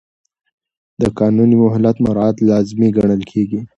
[1.01, 3.59] د قانوني مهلت مراعات لازمي ګڼل کېږي.